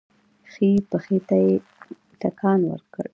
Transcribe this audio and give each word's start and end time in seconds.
ښی 0.51 0.69
پښې 0.89 1.17
ته 1.27 1.35
يې 1.45 1.53
ټکان 2.21 2.59
ورکړ. 2.71 3.05